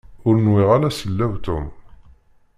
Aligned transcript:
Ur 0.27 0.35
nwiɣ 0.45 0.69
ara 0.75 0.97
sellaw 0.99 1.33
Tom. 1.45 1.65